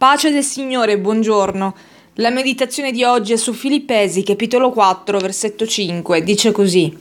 [0.00, 1.76] Pace del Signore, buongiorno.
[2.14, 6.22] La meditazione di oggi è su Filippesi, capitolo 4, versetto 5.
[6.22, 6.96] Dice così: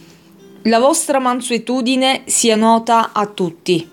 [0.63, 3.89] La vostra mansuetudine sia nota a tutti.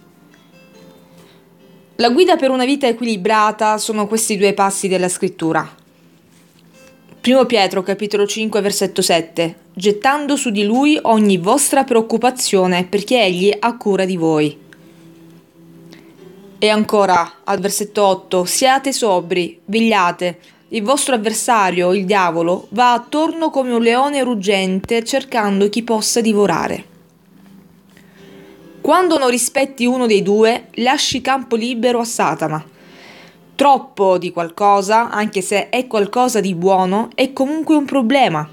[1.94, 5.72] La guida per una vita equilibrata sono questi due passi della scrittura.
[7.20, 9.56] Primo Pietro, capitolo 5, versetto 7.
[9.72, 14.64] Gettando su di lui ogni vostra preoccupazione, perché egli ha cura di voi.
[16.58, 20.38] E ancora, al versetto 8, siate sobri, vegliate.
[20.68, 26.84] Il vostro avversario, il diavolo, va attorno come un leone ruggente cercando chi possa divorare.
[28.80, 32.64] Quando non rispetti uno dei due, lasci campo libero a Satana.
[33.54, 38.48] Troppo di qualcosa, anche se è qualcosa di buono, è comunque un problema.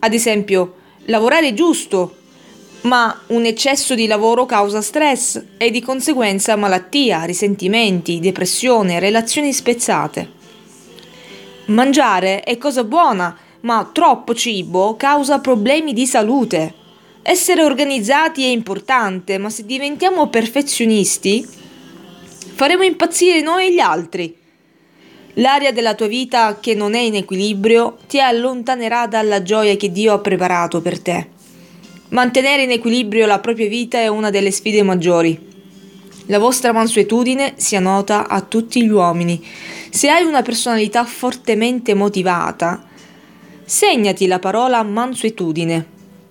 [0.00, 0.74] Ad esempio,
[1.04, 2.16] lavorare giusto,
[2.82, 10.36] ma un eccesso di lavoro causa stress e di conseguenza malattia, risentimenti, depressione, relazioni spezzate.
[11.66, 16.74] Mangiare è cosa buona, ma troppo cibo causa problemi di salute.
[17.22, 21.46] Essere organizzati è importante, ma se diventiamo perfezionisti,
[22.54, 24.36] faremo impazzire noi e gli altri.
[25.34, 30.14] L'area della tua vita che non è in equilibrio ti allontanerà dalla gioia che Dio
[30.14, 31.36] ha preparato per te.
[32.10, 35.38] Mantenere in equilibrio la propria vita è una delle sfide maggiori.
[36.26, 39.44] La vostra mansuetudine sia nota a tutti gli uomini.
[39.90, 42.82] Se hai una personalità fortemente motivata,
[43.62, 45.86] segnati la parola mansuetudine.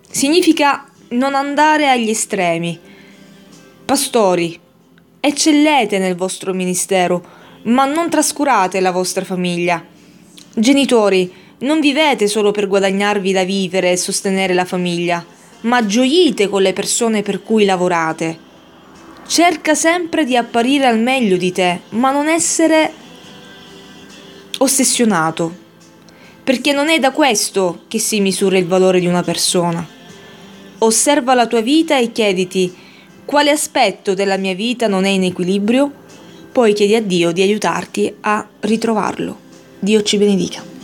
[0.10, 2.80] Significa non andare agli estremi.
[3.86, 4.60] Pastori,
[5.20, 7.24] eccellete nel vostro ministero,
[7.64, 9.86] ma non trascurate la vostra famiglia.
[10.56, 16.62] Genitori, non vivete solo per guadagnarvi da vivere e sostenere la famiglia ma gioite con
[16.62, 18.46] le persone per cui lavorate.
[19.28, 22.92] Cerca sempre di apparire al meglio di te, ma non essere
[24.60, 25.54] ossessionato,
[26.44, 29.86] perché non è da questo che si misura il valore di una persona.
[30.80, 32.74] Osserva la tua vita e chiediti
[33.26, 35.92] quale aspetto della mia vita non è in equilibrio,
[36.52, 39.38] poi chiedi a Dio di aiutarti a ritrovarlo.
[39.80, 40.77] Dio ci benedica.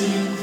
[0.00, 0.39] see.